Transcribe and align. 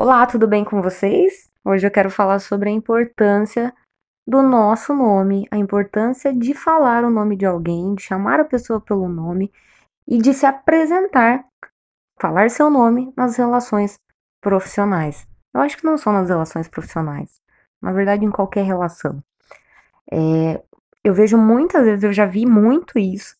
Olá, 0.00 0.24
tudo 0.26 0.46
bem 0.46 0.64
com 0.64 0.80
vocês? 0.80 1.50
Hoje 1.64 1.84
eu 1.84 1.90
quero 1.90 2.08
falar 2.08 2.38
sobre 2.38 2.68
a 2.68 2.72
importância 2.72 3.74
do 4.24 4.40
nosso 4.42 4.94
nome, 4.94 5.44
a 5.50 5.56
importância 5.56 6.32
de 6.32 6.54
falar 6.54 7.02
o 7.02 7.10
nome 7.10 7.36
de 7.36 7.44
alguém, 7.44 7.96
de 7.96 8.04
chamar 8.04 8.38
a 8.38 8.44
pessoa 8.44 8.80
pelo 8.80 9.08
nome 9.08 9.50
e 10.06 10.18
de 10.18 10.32
se 10.32 10.46
apresentar, 10.46 11.44
falar 12.16 12.48
seu 12.48 12.70
nome 12.70 13.12
nas 13.16 13.36
relações 13.36 13.98
profissionais. 14.40 15.26
Eu 15.52 15.62
acho 15.62 15.76
que 15.76 15.84
não 15.84 15.98
só 15.98 16.12
nas 16.12 16.28
relações 16.28 16.68
profissionais, 16.68 17.40
na 17.82 17.90
verdade, 17.90 18.24
em 18.24 18.30
qualquer 18.30 18.64
relação. 18.64 19.20
É, 20.12 20.62
eu 21.02 21.12
vejo 21.12 21.36
muitas 21.36 21.84
vezes, 21.84 22.04
eu 22.04 22.12
já 22.12 22.24
vi 22.24 22.46
muito 22.46 23.00
isso. 23.00 23.36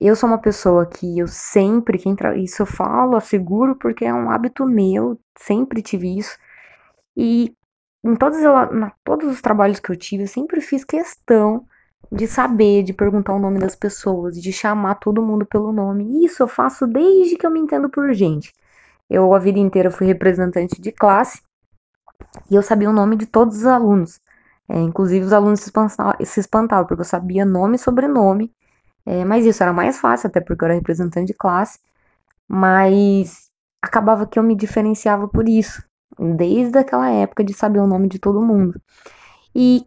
Eu 0.00 0.16
sou 0.16 0.28
uma 0.28 0.38
pessoa 0.38 0.86
que 0.86 1.18
eu 1.18 1.28
sempre, 1.28 2.02
isso 2.36 2.62
eu 2.62 2.66
falo, 2.66 3.16
asseguro, 3.16 3.76
porque 3.76 4.04
é 4.04 4.12
um 4.12 4.30
hábito 4.30 4.66
meu, 4.66 5.18
sempre 5.38 5.82
tive 5.82 6.18
isso. 6.18 6.36
E 7.16 7.54
em 8.04 8.16
todos, 8.16 8.40
na, 8.72 8.92
todos 9.04 9.30
os 9.30 9.40
trabalhos 9.40 9.80
que 9.80 9.90
eu 9.90 9.96
tive, 9.96 10.24
eu 10.24 10.28
sempre 10.28 10.60
fiz 10.60 10.84
questão 10.84 11.64
de 12.10 12.26
saber, 12.26 12.82
de 12.82 12.92
perguntar 12.92 13.34
o 13.34 13.38
nome 13.38 13.58
das 13.58 13.74
pessoas, 13.74 14.40
de 14.40 14.52
chamar 14.52 14.96
todo 14.96 15.22
mundo 15.22 15.46
pelo 15.46 15.72
nome. 15.72 16.24
Isso 16.24 16.42
eu 16.42 16.48
faço 16.48 16.86
desde 16.86 17.36
que 17.36 17.46
eu 17.46 17.50
me 17.50 17.60
entendo 17.60 17.88
por 17.88 18.12
gente. 18.12 18.52
Eu 19.08 19.32
a 19.34 19.38
vida 19.38 19.58
inteira 19.58 19.90
fui 19.90 20.06
representante 20.06 20.80
de 20.80 20.92
classe 20.92 21.40
e 22.50 22.54
eu 22.54 22.62
sabia 22.62 22.90
o 22.90 22.92
nome 22.92 23.16
de 23.16 23.26
todos 23.26 23.58
os 23.58 23.66
alunos. 23.66 24.20
É, 24.68 24.78
inclusive 24.78 25.24
os 25.24 25.32
alunos 25.32 25.60
se 25.60 25.66
espantavam, 25.66 26.14
se 26.24 26.40
espantavam, 26.40 26.86
porque 26.86 27.02
eu 27.02 27.06
sabia 27.06 27.44
nome 27.44 27.76
e 27.76 27.78
sobrenome. 27.78 28.52
É, 29.06 29.24
mas 29.24 29.44
isso 29.44 29.62
era 29.62 29.72
mais 29.72 29.98
fácil, 29.98 30.28
até 30.28 30.40
porque 30.40 30.64
eu 30.64 30.66
era 30.66 30.74
representante 30.74 31.26
de 31.26 31.34
classe. 31.34 31.78
Mas 32.48 33.50
acabava 33.82 34.26
que 34.26 34.38
eu 34.38 34.42
me 34.42 34.56
diferenciava 34.56 35.28
por 35.28 35.48
isso, 35.48 35.82
desde 36.18 36.78
aquela 36.78 37.10
época 37.10 37.44
de 37.44 37.52
saber 37.52 37.80
o 37.80 37.86
nome 37.86 38.08
de 38.08 38.18
todo 38.18 38.42
mundo. 38.42 38.80
E 39.54 39.86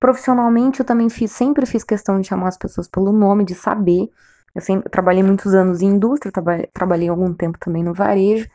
profissionalmente 0.00 0.80
eu 0.80 0.86
também 0.86 1.08
fiz, 1.08 1.32
sempre 1.32 1.66
fiz 1.66 1.82
questão 1.84 2.20
de 2.20 2.28
chamar 2.28 2.48
as 2.48 2.58
pessoas 2.58 2.88
pelo 2.88 3.12
nome, 3.12 3.44
de 3.44 3.54
saber. 3.54 4.08
Eu 4.54 4.60
sempre 4.60 4.90
trabalhei 4.90 5.22
muitos 5.22 5.54
anos 5.54 5.82
em 5.82 5.86
indústria, 5.86 6.32
trabalhei, 6.32 6.68
trabalhei 6.72 7.08
algum 7.08 7.32
tempo 7.34 7.58
também 7.58 7.82
no 7.82 7.94
varejo. 7.94 8.48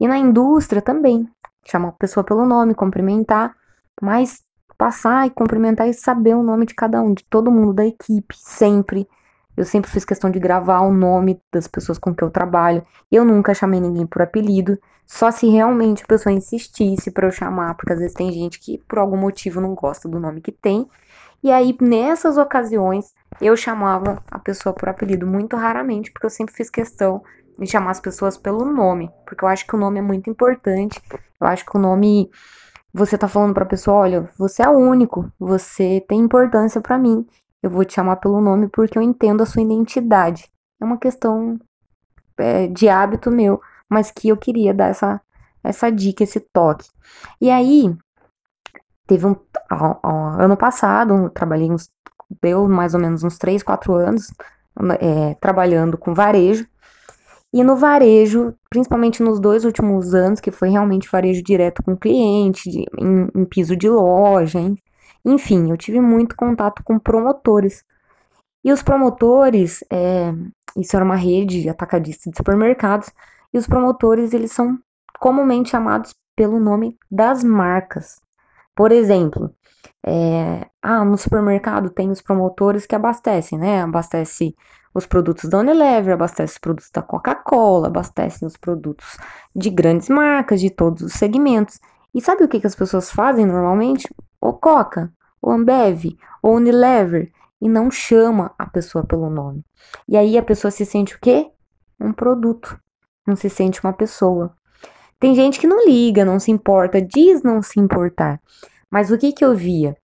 E 0.00 0.06
na 0.06 0.16
indústria 0.18 0.80
também, 0.80 1.28
chamar 1.66 1.88
a 1.88 1.92
pessoa 1.92 2.24
pelo 2.24 2.46
nome, 2.46 2.74
cumprimentar, 2.74 3.54
mas 4.00 4.42
passar 4.76 5.26
e 5.26 5.30
cumprimentar 5.30 5.88
e 5.88 5.94
saber 5.94 6.34
o 6.36 6.42
nome 6.42 6.66
de 6.66 6.74
cada 6.74 7.02
um, 7.02 7.12
de 7.12 7.24
todo 7.24 7.50
mundo 7.50 7.72
da 7.74 7.84
equipe, 7.84 8.34
sempre. 8.36 9.08
Eu 9.58 9.64
sempre 9.64 9.90
fiz 9.90 10.04
questão 10.04 10.30
de 10.30 10.38
gravar 10.38 10.82
o 10.82 10.92
nome 10.92 11.42
das 11.52 11.66
pessoas 11.66 11.98
com 11.98 12.14
que 12.14 12.22
eu 12.22 12.30
trabalho. 12.30 12.80
Eu 13.10 13.24
nunca 13.24 13.52
chamei 13.52 13.80
ninguém 13.80 14.06
por 14.06 14.22
apelido, 14.22 14.78
só 15.04 15.32
se 15.32 15.48
realmente 15.48 16.04
a 16.04 16.06
pessoa 16.06 16.32
insistisse 16.32 17.10
para 17.10 17.26
eu 17.26 17.32
chamar, 17.32 17.74
porque 17.74 17.92
às 17.92 17.98
vezes 17.98 18.14
tem 18.14 18.30
gente 18.30 18.60
que 18.60 18.78
por 18.86 19.00
algum 19.00 19.16
motivo 19.16 19.60
não 19.60 19.74
gosta 19.74 20.08
do 20.08 20.20
nome 20.20 20.40
que 20.40 20.52
tem. 20.52 20.88
E 21.42 21.50
aí, 21.50 21.76
nessas 21.80 22.38
ocasiões, 22.38 23.12
eu 23.40 23.56
chamava 23.56 24.22
a 24.30 24.38
pessoa 24.38 24.72
por 24.72 24.88
apelido 24.88 25.26
muito 25.26 25.56
raramente, 25.56 26.12
porque 26.12 26.26
eu 26.26 26.30
sempre 26.30 26.54
fiz 26.54 26.70
questão 26.70 27.20
de 27.58 27.66
chamar 27.66 27.90
as 27.90 28.00
pessoas 28.00 28.36
pelo 28.36 28.64
nome, 28.64 29.10
porque 29.26 29.44
eu 29.44 29.48
acho 29.48 29.66
que 29.66 29.74
o 29.74 29.78
nome 29.78 29.98
é 29.98 30.02
muito 30.02 30.30
importante. 30.30 31.02
Eu 31.40 31.48
acho 31.48 31.66
que 31.66 31.76
o 31.76 31.80
nome 31.80 32.30
você 32.94 33.18
tá 33.18 33.26
falando 33.26 33.54
para 33.54 33.64
a 33.64 33.68
pessoa, 33.68 33.96
olha, 33.96 34.30
você 34.38 34.62
é 34.62 34.68
único, 34.68 35.32
você 35.36 36.00
tem 36.08 36.20
importância 36.20 36.80
para 36.80 36.96
mim. 36.96 37.26
Eu 37.62 37.70
vou 37.70 37.84
te 37.84 37.94
chamar 37.94 38.16
pelo 38.16 38.40
nome 38.40 38.68
porque 38.68 38.98
eu 38.98 39.02
entendo 39.02 39.42
a 39.42 39.46
sua 39.46 39.62
identidade. 39.62 40.48
É 40.80 40.84
uma 40.84 40.98
questão 40.98 41.58
é, 42.38 42.68
de 42.68 42.88
hábito 42.88 43.30
meu, 43.30 43.60
mas 43.88 44.10
que 44.10 44.28
eu 44.28 44.36
queria 44.36 44.72
dar 44.72 44.88
essa, 44.88 45.20
essa 45.62 45.90
dica, 45.90 46.22
esse 46.22 46.40
toque. 46.40 46.88
E 47.40 47.50
aí, 47.50 47.94
teve 49.06 49.26
um. 49.26 49.36
Ó, 49.72 49.96
ó, 50.02 50.28
ano 50.40 50.56
passado, 50.56 51.30
trabalhei 51.30 51.70
uns. 51.70 51.90
Deu 52.42 52.68
mais 52.68 52.92
ou 52.94 53.00
menos 53.00 53.24
uns 53.24 53.38
3, 53.38 53.62
4 53.62 53.94
anos 53.94 54.30
é, 55.00 55.34
trabalhando 55.34 55.96
com 55.98 56.14
varejo. 56.14 56.66
E 57.52 57.64
no 57.64 57.76
varejo, 57.76 58.54
principalmente 58.68 59.22
nos 59.22 59.40
dois 59.40 59.64
últimos 59.64 60.14
anos, 60.14 60.40
que 60.40 60.50
foi 60.50 60.68
realmente 60.68 61.08
varejo 61.10 61.42
direto 61.42 61.82
com 61.82 61.96
cliente, 61.96 62.70
de, 62.70 62.84
em, 62.98 63.28
em, 63.34 63.44
piso 63.46 63.74
de 63.74 63.88
loja, 63.88 64.58
hein? 64.58 64.76
Enfim, 65.28 65.70
eu 65.70 65.76
tive 65.76 66.00
muito 66.00 66.36
contato 66.36 66.82
com 66.84 66.98
promotores. 66.98 67.84
E 68.64 68.72
os 68.72 68.82
promotores, 68.82 69.84
é, 69.90 70.32
isso 70.76 70.96
era 70.96 71.04
uma 71.04 71.16
rede 71.16 71.68
atacadista 71.68 72.30
de 72.30 72.36
supermercados, 72.36 73.10
e 73.52 73.58
os 73.58 73.66
promotores, 73.66 74.32
eles 74.32 74.52
são 74.52 74.78
comumente 75.18 75.70
chamados 75.70 76.14
pelo 76.36 76.60
nome 76.60 76.96
das 77.10 77.42
marcas. 77.42 78.20
Por 78.74 78.92
exemplo, 78.92 79.52
é, 80.06 80.66
ah, 80.82 81.04
no 81.04 81.18
supermercado 81.18 81.90
tem 81.90 82.10
os 82.10 82.22
promotores 82.22 82.86
que 82.86 82.94
abastecem, 82.94 83.58
né? 83.58 83.82
Abastece 83.82 84.54
os 84.94 85.06
produtos 85.06 85.50
da 85.50 85.58
Unilever, 85.58 86.14
abastece 86.14 86.54
os 86.54 86.58
produtos 86.58 86.90
da 86.90 87.02
Coca-Cola, 87.02 87.88
abastecem 87.88 88.46
os 88.46 88.56
produtos 88.56 89.16
de 89.54 89.70
grandes 89.70 90.08
marcas, 90.08 90.60
de 90.60 90.70
todos 90.70 91.02
os 91.02 91.12
segmentos. 91.12 91.80
E 92.14 92.20
sabe 92.20 92.44
o 92.44 92.48
que, 92.48 92.60
que 92.60 92.66
as 92.66 92.74
pessoas 92.74 93.10
fazem 93.10 93.46
normalmente? 93.46 94.08
O 94.40 94.52
Coca, 94.52 95.12
o 95.40 95.50
Ambev, 95.50 96.16
o 96.42 96.50
Unilever, 96.50 97.32
e 97.60 97.68
não 97.68 97.90
chama 97.90 98.52
a 98.58 98.66
pessoa 98.66 99.04
pelo 99.04 99.28
nome. 99.28 99.64
E 100.08 100.16
aí 100.16 100.38
a 100.38 100.42
pessoa 100.42 100.70
se 100.70 100.84
sente 100.84 101.16
o 101.16 101.20
quê? 101.20 101.50
Um 102.00 102.12
produto, 102.12 102.78
não 103.26 103.34
se 103.34 103.50
sente 103.50 103.82
uma 103.82 103.92
pessoa. 103.92 104.54
Tem 105.18 105.34
gente 105.34 105.58
que 105.58 105.66
não 105.66 105.84
liga, 105.84 106.24
não 106.24 106.38
se 106.38 106.50
importa, 106.50 107.02
diz 107.02 107.42
não 107.42 107.60
se 107.60 107.80
importar. 107.80 108.40
Mas 108.90 109.10
o 109.10 109.18
que 109.18 109.32
que 109.32 109.44
eu 109.44 109.54
via? 109.54 109.96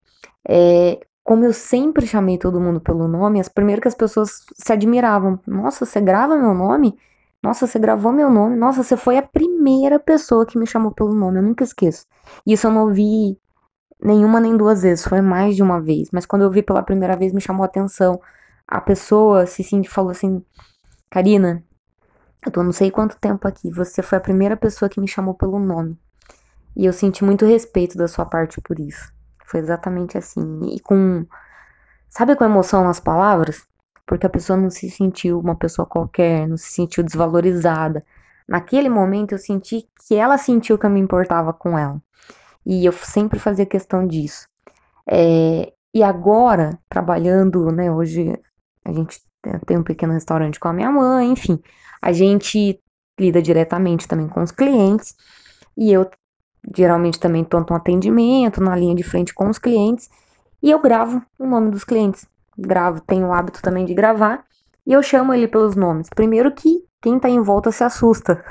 É, 0.47 0.99
como 1.23 1.45
eu 1.45 1.53
sempre 1.53 2.07
chamei 2.07 2.37
todo 2.37 2.61
mundo 2.61 2.81
pelo 2.81 3.07
nome, 3.07 3.41
as 3.41 3.49
primeiras 3.49 3.81
que 3.81 3.89
as 3.89 3.95
pessoas 3.95 4.45
se 4.55 4.73
admiravam. 4.73 5.39
Nossa, 5.47 5.87
você 5.87 6.01
grava 6.01 6.37
meu 6.37 6.53
nome? 6.53 6.99
Nossa, 7.43 7.67
você 7.67 7.79
gravou 7.79 8.13
meu 8.13 8.29
nome? 8.29 8.57
Nossa, 8.57 8.83
você 8.83 8.97
foi 8.97 9.17
a 9.17 9.23
primeira 9.23 9.99
pessoa 9.99 10.47
que 10.47 10.59
me 10.59 10.67
chamou 10.67 10.91
pelo 10.93 11.15
nome, 11.15 11.39
eu 11.39 11.43
nunca 11.43 11.63
esqueço. 11.63 12.07
Isso 12.47 12.67
eu 12.67 12.71
não 12.71 12.83
ouvi 12.83 13.39
nenhuma 14.03 14.41
nem 14.41 14.57
duas 14.57 14.83
vezes, 14.83 15.05
foi 15.07 15.21
mais 15.21 15.57
de 15.57 15.63
uma 15.63 15.81
vez. 15.81 16.09
Mas 16.13 16.27
quando 16.27 16.43
eu 16.43 16.51
vi 16.51 16.63
pela 16.63 16.83
primeira 16.83 17.17
vez, 17.17 17.33
me 17.33 17.41
chamou 17.41 17.63
a 17.63 17.67
atenção. 17.67 18.21
A 18.67 18.81
pessoa 18.81 19.47
se 19.47 19.63
sentiu, 19.63 19.91
falou 19.91 20.11
assim: 20.11 20.45
Karina, 21.11 21.63
eu 22.45 22.53
tô 22.53 22.63
não 22.63 22.73
sei 22.73 22.91
quanto 22.91 23.17
tempo 23.19 23.49
aqui, 23.49 23.71
você 23.71 24.03
foi 24.03 24.19
a 24.19 24.21
primeira 24.21 24.57
pessoa 24.57 24.89
que 24.89 25.01
me 25.01 25.09
chamou 25.09 25.35
pelo 25.35 25.59
nome. 25.59 25.99
E 26.77 26.85
eu 26.85 26.93
senti 26.93 27.25
muito 27.25 27.47
respeito 27.47 27.97
da 27.97 28.09
sua 28.09 28.27
parte 28.27 28.61
por 28.61 28.79
isso. 28.79 29.13
Foi 29.47 29.61
exatamente 29.61 30.19
assim. 30.19 30.61
E 30.75 30.81
com. 30.81 31.25
Sabe 32.09 32.37
com 32.37 32.45
emoção 32.45 32.85
nas 32.85 33.01
palavras? 33.01 33.67
Porque 34.07 34.27
a 34.27 34.31
pessoa 34.31 34.57
não 34.57 34.71
se 34.71 34.91
sentiu 34.91 35.39
uma 35.41 35.57
pessoa 35.57 35.87
qualquer, 35.87 36.47
não 36.47 36.57
se 36.57 36.73
sentiu 36.73 37.03
desvalorizada. 37.03 38.05
Naquele 38.47 38.89
momento 38.89 39.33
eu 39.33 39.39
senti 39.39 39.89
que 40.07 40.15
ela 40.15 40.37
sentiu 40.37 40.77
que 40.77 40.85
eu 40.85 40.91
me 40.91 41.01
importava 41.01 41.53
com 41.53 41.79
ela. 41.79 42.01
E 42.67 42.85
eu 42.85 42.93
sempre 42.93 43.39
fazia 43.39 43.67
questão 43.67 44.07
disso. 44.07 44.47
É, 45.09 45.73
e 45.95 46.03
agora, 46.03 46.79
trabalhando, 46.89 47.71
né, 47.71 47.91
hoje 47.91 48.33
a 48.85 48.93
gente 48.93 49.21
tem 49.67 49.77
um 49.77 49.83
pequeno 49.83 50.13
restaurante 50.13 50.59
com 50.59 50.69
a 50.69 50.73
minha 50.73 50.91
mãe, 50.91 51.31
enfim, 51.31 51.61
a 52.01 52.13
gente 52.13 52.81
lida 53.19 53.41
diretamente 53.43 54.09
também 54.09 54.29
com 54.29 54.43
os 54.43 54.51
clientes. 54.51 55.15
E 55.77 55.93
eu 55.93 56.09
geralmente 56.75 57.21
também 57.21 57.45
tô 57.45 57.61
no 57.61 57.77
atendimento, 57.77 58.63
na 58.63 58.75
linha 58.75 58.95
de 58.95 59.03
frente 59.03 59.35
com 59.35 59.49
os 59.49 59.59
clientes, 59.59 60.09
e 60.63 60.71
eu 60.71 60.81
gravo 60.81 61.23
o 61.39 61.47
nome 61.47 61.71
dos 61.71 61.85
clientes. 61.85 62.27
Gravo, 62.57 63.01
tenho 63.01 63.29
o 63.29 63.33
hábito 63.33 63.61
também 63.61 63.85
de 63.85 63.93
gravar, 63.95 64.45
e 64.87 64.93
eu 64.93 65.03
chamo 65.03 65.35
ele 65.35 65.49
pelos 65.49 65.77
nomes. 65.77 66.09
Primeiro 66.09 66.53
que 66.53 66.83
quem 67.05 67.19
tá 67.19 67.29
em 67.29 67.43
volta 67.43 67.71
se 67.71 67.85
assusta. 67.85 68.43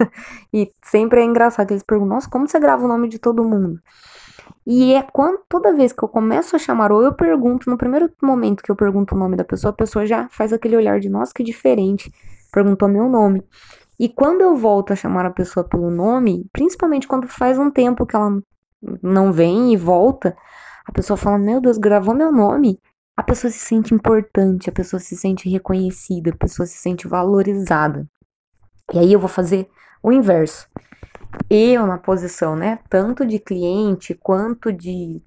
e 0.50 0.72
sempre 0.82 1.20
é 1.20 1.24
engraçado 1.24 1.66
que 1.66 1.74
eles 1.74 1.82
perguntam: 1.82 2.14
"Nossa, 2.14 2.30
como 2.30 2.48
você 2.48 2.58
grava 2.58 2.86
o 2.86 2.88
nome 2.88 3.06
de 3.06 3.18
todo 3.18 3.44
mundo?" 3.44 3.78
E 4.66 4.94
é 4.94 5.02
quando 5.02 5.40
toda 5.46 5.74
vez 5.74 5.92
que 5.92 6.02
eu 6.02 6.08
começo 6.08 6.56
a 6.56 6.58
chamar 6.58 6.90
ou 6.90 7.02
eu 7.02 7.12
pergunto, 7.14 7.68
no 7.68 7.76
primeiro 7.76 8.10
momento 8.22 8.62
que 8.62 8.70
eu 8.70 8.76
pergunto 8.76 9.14
o 9.14 9.18
nome 9.18 9.36
da 9.36 9.44
pessoa, 9.44 9.70
a 9.70 9.76
pessoa 9.76 10.06
já 10.06 10.26
faz 10.30 10.52
aquele 10.52 10.76
olhar 10.76 10.98
de 11.00 11.10
nossa, 11.10 11.32
que 11.34 11.42
diferente, 11.42 12.10
perguntou 12.50 12.88
meu 12.88 13.08
nome. 13.08 13.42
E 13.98 14.08
quando 14.08 14.40
eu 14.40 14.56
volto 14.56 14.92
a 14.92 14.96
chamar 14.96 15.26
a 15.26 15.30
pessoa 15.30 15.64
pelo 15.68 15.90
nome, 15.90 16.46
principalmente 16.50 17.06
quando 17.06 17.28
faz 17.28 17.58
um 17.58 17.70
tempo 17.70 18.06
que 18.06 18.16
ela 18.16 18.40
não 19.02 19.32
vem 19.32 19.72
e 19.72 19.76
volta, 19.76 20.34
a 20.86 20.92
pessoa 20.92 21.16
fala: 21.16 21.38
Meu 21.38 21.60
Deus, 21.60 21.76
gravou 21.76 22.14
meu 22.14 22.32
nome. 22.32 22.80
A 23.18 23.22
pessoa 23.24 23.50
se 23.50 23.58
sente 23.58 23.92
importante, 23.92 24.70
a 24.70 24.72
pessoa 24.72 25.00
se 25.00 25.16
sente 25.16 25.48
reconhecida, 25.48 26.30
a 26.30 26.36
pessoa 26.36 26.64
se 26.64 26.76
sente 26.76 27.08
valorizada. 27.08 28.06
E 28.94 28.98
aí 29.00 29.12
eu 29.12 29.18
vou 29.18 29.28
fazer 29.28 29.68
o 30.00 30.12
inverso. 30.12 30.68
Eu, 31.50 31.84
na 31.84 31.98
posição, 31.98 32.54
né, 32.54 32.78
tanto 32.88 33.26
de 33.26 33.40
cliente 33.40 34.14
quanto 34.14 34.72
de. 34.72 35.20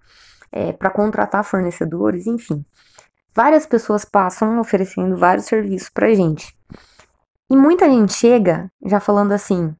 É, 0.54 0.72
para 0.72 0.90
contratar 0.90 1.44
fornecedores, 1.44 2.28
enfim. 2.28 2.64
Várias 3.36 3.66
pessoas 3.66 4.06
passam 4.06 4.58
oferecendo 4.62 5.18
vários 5.18 5.48
serviços 5.48 5.90
pra 5.90 6.14
gente. 6.14 6.58
E 7.52 7.58
muita 7.58 7.90
gente 7.90 8.14
chega 8.14 8.72
já 8.86 9.02
falando 9.02 9.34
assim: 9.34 9.76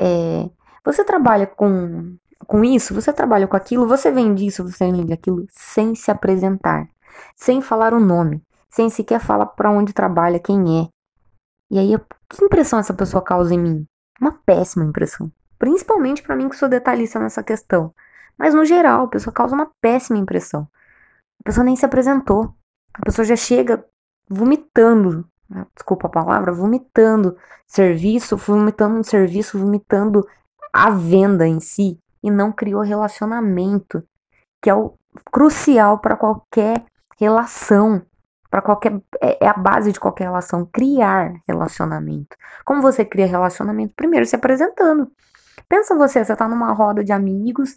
é, 0.00 0.48
Você 0.84 1.02
trabalha 1.02 1.48
com, 1.48 2.16
com 2.46 2.64
isso, 2.64 2.94
você 2.94 3.12
trabalha 3.12 3.48
com 3.48 3.56
aquilo, 3.56 3.88
você 3.88 4.12
vende 4.12 4.46
isso, 4.46 4.62
você 4.62 4.88
vende 4.88 5.12
aquilo, 5.12 5.48
sem 5.50 5.96
se 5.96 6.12
apresentar, 6.12 6.88
sem 7.36 7.60
falar 7.60 7.92
o 7.92 8.00
nome, 8.00 8.42
sem 8.70 8.90
sequer 8.90 9.20
falar 9.20 9.46
para 9.46 9.70
onde 9.70 9.92
trabalha, 9.92 10.38
quem 10.38 10.82
é. 10.82 10.88
E 11.70 11.78
aí, 11.78 11.98
que 12.28 12.44
impressão 12.44 12.78
essa 12.78 12.94
pessoa 12.94 13.22
causa 13.22 13.54
em 13.54 13.58
mim? 13.58 13.86
Uma 14.20 14.32
péssima 14.32 14.84
impressão. 14.84 15.30
Principalmente 15.58 16.22
para 16.22 16.36
mim 16.36 16.48
que 16.48 16.56
sou 16.56 16.68
detalhista 16.68 17.18
nessa 17.18 17.42
questão. 17.42 17.94
Mas 18.38 18.54
no 18.54 18.64
geral, 18.64 19.04
a 19.04 19.08
pessoa 19.08 19.32
causa 19.32 19.54
uma 19.54 19.70
péssima 19.80 20.18
impressão. 20.18 20.68
A 21.40 21.44
pessoa 21.44 21.64
nem 21.64 21.76
se 21.76 21.86
apresentou. 21.86 22.54
A 22.92 23.04
pessoa 23.04 23.24
já 23.24 23.36
chega 23.36 23.84
vomitando, 24.28 25.28
né, 25.48 25.66
desculpa 25.74 26.06
a 26.06 26.10
palavra, 26.10 26.52
vomitando 26.52 27.36
serviço, 27.66 28.36
vomitando 28.36 28.96
um 28.98 29.02
serviço, 29.02 29.58
vomitando 29.58 30.26
a 30.72 30.90
venda 30.90 31.46
em 31.46 31.60
si 31.60 31.98
e 32.22 32.30
não 32.30 32.50
criou 32.50 32.82
relacionamento, 32.82 34.02
que 34.62 34.70
é 34.70 34.74
o 34.74 34.94
crucial 35.30 35.98
para 35.98 36.16
qualquer 36.16 36.84
relação, 37.18 38.02
para 38.50 38.62
qualquer 38.62 39.00
é, 39.20 39.44
é, 39.44 39.48
a 39.48 39.54
base 39.54 39.92
de 39.92 39.98
qualquer 39.98 40.24
relação, 40.24 40.64
criar 40.66 41.34
relacionamento. 41.46 42.36
Como 42.64 42.80
você 42.80 43.04
cria 43.04 43.26
relacionamento? 43.26 43.94
Primeiro 43.96 44.24
se 44.26 44.36
apresentando. 44.36 45.10
Pensa 45.68 45.94
você, 45.94 46.24
você 46.24 46.36
tá 46.36 46.46
numa 46.48 46.72
roda 46.72 47.02
de 47.02 47.12
amigos, 47.12 47.74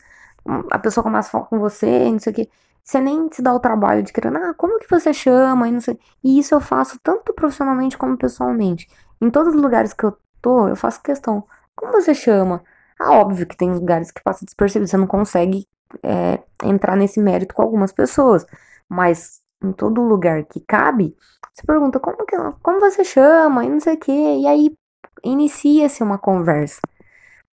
a 0.72 0.80
pessoa 0.80 1.04
começa 1.04 1.30
a 1.30 1.32
falar 1.32 1.46
com 1.46 1.60
você, 1.60 2.10
não 2.12 2.20
sei 2.20 2.32
o 2.32 2.36
que. 2.36 2.50
Você 2.84 3.02
nem 3.02 3.30
se 3.32 3.42
dá 3.42 3.54
o 3.54 3.60
trabalho 3.60 4.02
de 4.02 4.14
querer, 4.14 4.34
ah, 4.38 4.54
como 4.54 4.80
que 4.80 4.90
você 4.90 5.14
chama? 5.14 5.68
E, 5.68 5.72
não 5.72 5.82
sei. 5.82 6.00
e 6.24 6.40
isso 6.40 6.56
eu 6.56 6.62
faço 6.62 6.98
tanto 7.04 7.34
profissionalmente 7.34 7.98
como 7.98 8.18
pessoalmente. 8.18 8.88
Em 9.20 9.30
todos 9.30 9.56
os 9.56 9.62
lugares 9.62 9.94
que 9.94 10.06
eu 10.06 10.18
tô, 10.42 10.68
eu 10.70 10.76
faço 10.76 11.02
questão. 11.02 11.44
Como 11.76 11.92
você 11.92 12.14
chama? 12.14 12.64
Ah, 13.00 13.12
óbvio 13.14 13.46
que 13.46 13.58
tem 13.58 13.72
lugares 13.74 14.12
que 14.12 14.24
passa 14.24 14.46
despercebido, 14.46 14.90
você 14.90 14.98
não 14.98 15.08
consegue 15.08 15.68
é, 16.04 16.40
entrar 16.64 16.96
nesse 16.96 17.20
mérito 17.20 17.54
com 17.54 17.62
algumas 17.62 17.92
pessoas. 17.92 18.46
Mas 18.90 19.42
em 19.64 19.72
todo 19.72 20.02
lugar 20.02 20.44
que 20.46 20.60
cabe, 20.60 21.16
você 21.54 21.66
pergunta 21.66 22.00
como, 22.00 22.26
que, 22.26 22.36
como 22.62 22.80
você 22.80 23.04
chama 23.04 23.66
e 23.66 23.70
não 23.70 23.80
sei 23.80 23.96
o 23.96 24.00
que. 24.00 24.12
E 24.12 24.48
aí 24.48 24.76
inicia-se 25.24 26.04
uma 26.04 26.18
conversa. 26.18 26.80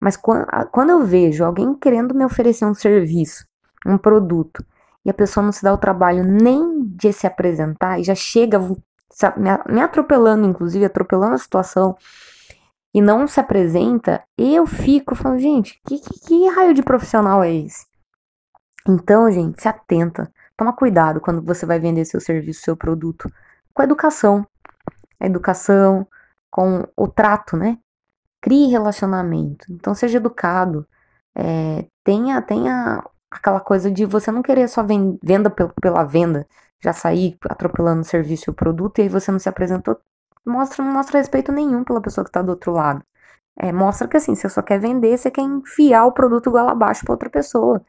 Mas 0.00 0.16
quando 0.16 0.90
eu 0.90 1.04
vejo 1.04 1.44
alguém 1.44 1.74
querendo 1.74 2.14
me 2.14 2.24
oferecer 2.24 2.66
um 2.66 2.74
serviço, 2.74 3.46
um 3.86 3.96
produto, 3.96 4.64
e 5.04 5.10
a 5.10 5.14
pessoa 5.14 5.44
não 5.44 5.52
se 5.52 5.62
dá 5.62 5.72
o 5.72 5.78
trabalho 5.78 6.24
nem 6.24 6.82
de 6.82 7.12
se 7.12 7.26
apresentar 7.26 7.98
e 7.98 8.04
já 8.04 8.14
chega 8.14 8.58
me 9.68 9.80
atropelando, 9.80 10.46
inclusive 10.46 10.84
atropelando 10.84 11.34
a 11.34 11.38
situação, 11.38 11.96
e 12.92 13.00
não 13.00 13.26
se 13.26 13.40
apresenta, 13.40 14.22
eu 14.38 14.66
fico 14.66 15.14
falando, 15.14 15.40
gente, 15.40 15.80
que, 15.86 15.98
que, 15.98 16.20
que 16.20 16.48
raio 16.48 16.72
de 16.74 16.82
profissional 16.82 17.42
é 17.42 17.52
esse? 17.52 17.86
Então, 18.86 19.30
gente, 19.30 19.60
se 19.60 19.68
atenta. 19.68 20.30
Toma 20.56 20.72
cuidado 20.72 21.20
quando 21.20 21.42
você 21.42 21.66
vai 21.66 21.78
vender 21.80 22.04
seu 22.04 22.20
serviço, 22.20 22.62
seu 22.62 22.76
produto. 22.76 23.30
Com 23.72 23.82
a 23.82 23.84
educação. 23.84 24.46
A 25.20 25.26
educação, 25.26 26.06
com 26.50 26.86
o 26.96 27.08
trato, 27.08 27.56
né? 27.56 27.78
Crie 28.40 28.70
relacionamento. 28.70 29.66
Então 29.70 29.94
seja 29.94 30.18
educado. 30.18 30.86
É, 31.36 31.86
tenha, 32.04 32.40
tenha 32.42 33.02
aquela 33.30 33.60
coisa 33.60 33.90
de 33.90 34.04
você 34.04 34.30
não 34.30 34.42
querer 34.42 34.68
só 34.68 34.84
venda 34.84 35.50
pela 35.50 36.04
venda, 36.04 36.46
já 36.80 36.92
sair 36.92 37.36
atropelando 37.48 38.02
o 38.02 38.04
serviço 38.04 38.48
e 38.48 38.52
o 38.52 38.54
produto, 38.54 38.98
e 38.98 39.02
aí 39.02 39.08
você 39.08 39.32
não 39.32 39.38
se 39.38 39.48
apresentou. 39.48 39.98
Mostra, 40.46 40.84
não 40.84 40.92
mostra 40.92 41.18
respeito 41.18 41.50
nenhum 41.50 41.82
pela 41.84 42.00
pessoa 42.00 42.24
que 42.24 42.30
está 42.30 42.42
do 42.42 42.50
outro 42.50 42.72
lado. 42.72 43.02
É, 43.58 43.72
mostra 43.72 44.08
que 44.08 44.16
assim, 44.16 44.34
você 44.34 44.48
só 44.48 44.62
quer 44.62 44.78
vender, 44.78 45.16
você 45.16 45.30
quer 45.30 45.42
enfiar 45.42 46.06
o 46.06 46.12
produto 46.12 46.48
igual 46.48 46.68
abaixo 46.68 47.04
para 47.04 47.14
outra 47.14 47.30
pessoa. 47.30 47.82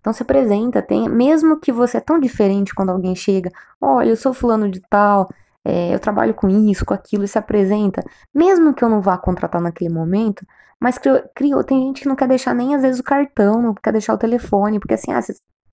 Então 0.00 0.12
se 0.12 0.22
apresenta, 0.22 0.80
tem, 0.80 1.08
mesmo 1.08 1.58
que 1.58 1.72
você 1.72 1.98
é 1.98 2.00
tão 2.00 2.18
diferente 2.18 2.74
quando 2.74 2.90
alguém 2.90 3.14
chega, 3.14 3.50
olha, 3.80 4.10
eu 4.10 4.16
sou 4.16 4.32
fulano 4.32 4.70
de 4.70 4.80
tal, 4.88 5.28
é, 5.64 5.94
eu 5.94 5.98
trabalho 5.98 6.34
com 6.34 6.48
isso, 6.48 6.84
com 6.84 6.94
aquilo, 6.94 7.24
e 7.24 7.28
se 7.28 7.38
apresenta, 7.38 8.02
mesmo 8.34 8.72
que 8.72 8.82
eu 8.84 8.88
não 8.88 9.00
vá 9.00 9.18
contratar 9.18 9.60
naquele 9.60 9.90
momento, 9.90 10.46
mas 10.80 10.96
criou, 10.98 11.22
criou, 11.34 11.64
tem 11.64 11.80
gente 11.80 12.02
que 12.02 12.08
não 12.08 12.16
quer 12.16 12.28
deixar 12.28 12.54
nem 12.54 12.74
às 12.74 12.82
vezes 12.82 13.00
o 13.00 13.04
cartão, 13.04 13.60
não 13.60 13.74
quer 13.74 13.92
deixar 13.92 14.14
o 14.14 14.18
telefone, 14.18 14.78
porque 14.78 14.94
assim, 14.94 15.12
ah, 15.12 15.20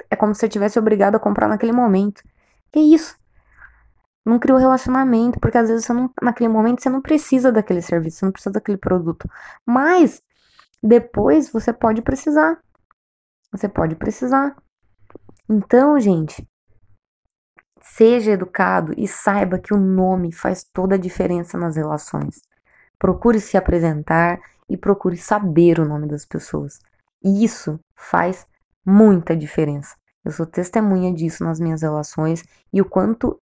é 0.10 0.16
como 0.16 0.34
se 0.34 0.42
você 0.42 0.50
tivesse 0.50 0.80
obrigado 0.80 1.16
a 1.16 1.20
comprar 1.20 1.48
naquele 1.48 1.72
momento. 1.72 2.24
Que 2.72 2.80
isso? 2.80 3.16
Não 4.26 4.40
criou 4.40 4.58
relacionamento, 4.58 5.40
porque 5.40 5.58
às 5.58 5.70
vezes 5.70 5.86
você 5.86 5.94
não, 5.94 6.10
naquele 6.22 6.50
momento 6.50 6.82
você 6.82 6.90
não 6.90 7.02
precisa 7.02 7.52
daquele 7.52 7.82
serviço, 7.82 8.18
você 8.20 8.26
não 8.26 8.32
precisa 8.32 8.54
daquele 8.54 8.78
produto. 8.78 9.30
Mas 9.66 10.22
depois 10.82 11.50
você 11.50 11.72
pode 11.72 12.02
precisar. 12.02 12.60
Você 13.56 13.70
pode 13.70 13.96
precisar. 13.96 14.56
Então, 15.50 16.00
gente, 16.00 16.46
Seja 17.88 18.32
educado 18.32 18.94
e 18.98 19.08
saiba 19.08 19.60
que 19.60 19.72
o 19.72 19.78
nome 19.78 20.32
faz 20.32 20.64
toda 20.64 20.96
a 20.96 20.98
diferença 20.98 21.56
nas 21.56 21.76
relações. 21.76 22.42
Procure 22.98 23.40
se 23.40 23.58
apresentar 23.58 24.42
e 24.68 24.76
procure 24.76 25.16
saber 25.16 25.80
o 25.80 25.86
nome 25.86 26.08
das 26.08 26.26
pessoas. 26.26 26.80
E 27.24 27.44
isso 27.44 27.80
faz 27.96 28.48
muita 28.84 29.38
diferença. 29.38 29.96
Eu 30.26 30.32
sou 30.32 30.48
testemunha 30.48 31.14
disso 31.14 31.44
nas 31.44 31.60
minhas 31.60 31.84
relações 31.84 32.44
e 32.74 32.82
o 32.82 32.86
quanto 32.86 33.40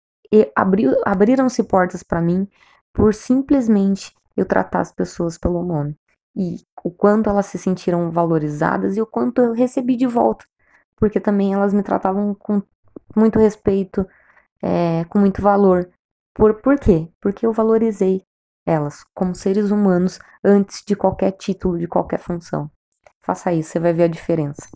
abriram-se 1.06 1.64
portas 1.64 2.02
para 2.02 2.20
mim 2.20 2.48
por 2.92 3.14
simplesmente 3.14 4.14
eu 4.36 4.46
tratar 4.46 4.82
as 4.82 4.92
pessoas 4.92 5.38
pelo 5.38 5.64
nome. 5.64 5.96
E 6.36 6.58
o 6.84 6.92
quanto 6.92 7.30
elas 7.30 7.46
se 7.48 7.58
sentiram 7.58 8.12
valorizadas 8.12 8.98
e 8.98 9.02
o 9.02 9.06
quanto 9.06 9.42
eu 9.42 9.54
recebi 9.54 9.96
de 9.96 10.08
volta. 10.08 10.46
Porque 10.96 11.20
também 11.20 11.54
elas 11.54 11.74
me 11.74 11.84
tratavam 11.84 12.34
com 12.36 12.62
muito 13.16 13.40
respeito, 13.40 14.08
é, 14.62 15.04
com 15.06 15.20
muito 15.20 15.42
valor. 15.42 15.90
Por, 16.34 16.56
por 16.62 16.80
quê? 16.80 17.10
Porque 17.20 17.46
eu 17.46 17.52
valorizei 17.52 18.24
elas 18.66 19.04
como 19.14 19.36
seres 19.36 19.72
humanos 19.72 20.20
antes 20.44 20.84
de 20.86 20.96
qualquer 20.96 21.32
título, 21.32 21.78
de 21.78 21.88
qualquer 21.88 22.20
função. 22.20 22.70
Faça 23.22 23.54
isso, 23.54 23.72
você 23.72 23.80
vai 23.80 23.94
ver 23.94 24.04
a 24.04 24.08
diferença. 24.08 24.68